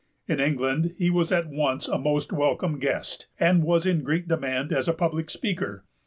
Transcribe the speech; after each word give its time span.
In 0.27 0.39
England 0.39 0.95
he 0.97 1.11
was 1.11 1.31
at 1.31 1.47
once 1.51 1.87
a 1.87 1.99
most 1.99 2.33
welcome 2.33 2.79
guest, 2.79 3.27
and 3.39 3.63
was 3.63 3.85
in 3.85 4.01
great 4.01 4.27
demand 4.27 4.73
as 4.73 4.87
a 4.87 4.93
public 4.93 5.29
speaker. 5.29 5.85